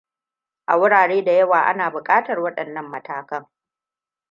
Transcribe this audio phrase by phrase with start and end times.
[0.65, 3.47] A wurare da yawa ana buƙatar waɗannan matakan.